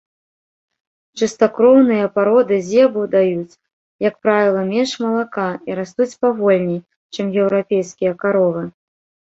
[1.19, 3.59] Чыстакроўныя пароды зебу даюць,
[4.07, 6.79] як правіла, менш малака і растуць павольней,
[7.19, 8.63] чым еўрапейскія каровы.